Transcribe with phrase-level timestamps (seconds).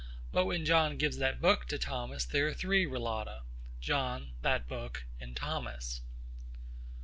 [0.31, 3.43] But when John gives that book to Thomas there are three relata,
[3.79, 6.01] John, that book, and Thomas.